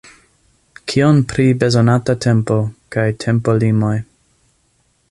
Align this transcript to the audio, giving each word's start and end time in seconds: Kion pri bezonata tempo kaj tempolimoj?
Kion 0.93 1.19
pri 1.33 1.45
bezonata 1.65 2.17
tempo 2.27 2.59
kaj 2.97 3.07
tempolimoj? 3.27 3.95